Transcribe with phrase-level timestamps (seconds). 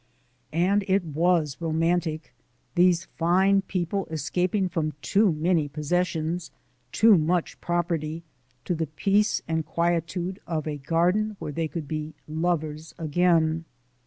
[0.51, 2.33] And it WAS romantic:
[2.73, 6.49] these fine people escaping from too many possessions,
[6.91, 8.23] too much property,
[8.65, 13.65] to the peace and quietude of a garden where they could be lovers again.